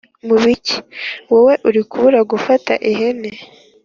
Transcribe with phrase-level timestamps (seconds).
[0.27, 0.77] mubiki,
[1.31, 3.29] wowe uri kubura gufata ihene